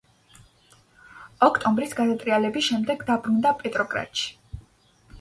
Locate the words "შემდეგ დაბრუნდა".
2.73-3.55